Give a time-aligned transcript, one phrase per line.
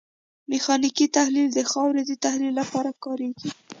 [0.49, 3.49] میخانیکي تحلیل د خاورې د تحلیل لپاره کاریږي